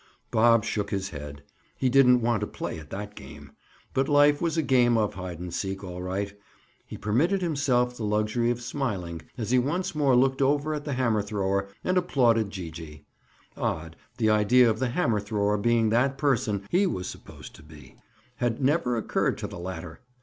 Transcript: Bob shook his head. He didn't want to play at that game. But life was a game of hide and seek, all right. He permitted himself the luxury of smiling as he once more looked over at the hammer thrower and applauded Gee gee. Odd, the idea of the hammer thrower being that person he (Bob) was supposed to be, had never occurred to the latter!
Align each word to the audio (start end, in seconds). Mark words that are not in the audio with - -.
Bob 0.31 0.63
shook 0.63 0.89
his 0.89 1.09
head. 1.11 1.43
He 1.77 1.87
didn't 1.87 2.21
want 2.21 2.41
to 2.41 2.47
play 2.47 2.79
at 2.79 2.89
that 2.89 3.13
game. 3.13 3.51
But 3.93 4.09
life 4.09 4.41
was 4.41 4.57
a 4.57 4.63
game 4.63 4.97
of 4.97 5.13
hide 5.13 5.37
and 5.37 5.53
seek, 5.53 5.83
all 5.83 6.01
right. 6.01 6.33
He 6.87 6.97
permitted 6.97 7.43
himself 7.43 7.95
the 7.95 8.03
luxury 8.03 8.49
of 8.49 8.61
smiling 8.63 9.21
as 9.37 9.51
he 9.51 9.59
once 9.59 9.93
more 9.93 10.15
looked 10.15 10.41
over 10.41 10.73
at 10.73 10.85
the 10.85 10.93
hammer 10.93 11.21
thrower 11.21 11.67
and 11.83 11.99
applauded 11.99 12.49
Gee 12.49 12.71
gee. 12.71 13.05
Odd, 13.55 13.95
the 14.17 14.31
idea 14.31 14.67
of 14.67 14.79
the 14.79 14.89
hammer 14.89 15.19
thrower 15.19 15.55
being 15.55 15.89
that 15.91 16.17
person 16.17 16.63
he 16.71 16.87
(Bob) 16.87 16.95
was 16.95 17.07
supposed 17.07 17.53
to 17.53 17.61
be, 17.61 17.97
had 18.37 18.59
never 18.59 18.97
occurred 18.97 19.37
to 19.37 19.45
the 19.45 19.59
latter! 19.59 19.99